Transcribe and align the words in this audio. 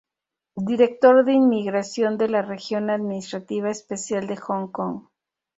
Director 0.55 1.23
de 1.25 1.33
Inmigración 1.33 2.17
de 2.17 2.27
la 2.27 2.41
Región 2.41 2.89
Administrativa 2.89 3.69
Especial 3.69 4.25
de 4.25 4.35
Hong 4.35 4.71
Kong. 4.71 5.03